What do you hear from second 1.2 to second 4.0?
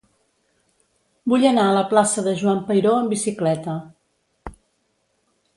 Vull anar a la plaça de Joan Peiró amb bicicleta.